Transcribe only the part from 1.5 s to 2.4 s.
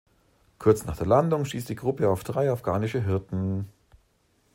die Gruppe auf